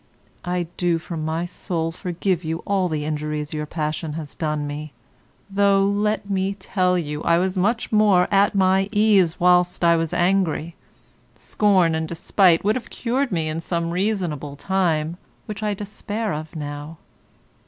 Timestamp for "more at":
7.91-8.55